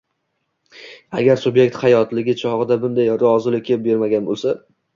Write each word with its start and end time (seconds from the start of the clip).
agar 1.19 1.41
subyekt 1.41 1.77
hayotligi 1.83 2.35
chog‘ida 2.41 2.79
bunday 2.87 3.13
rozilikni 3.27 3.81
bermagan 3.87 4.31
bo‘lsa 4.35 4.59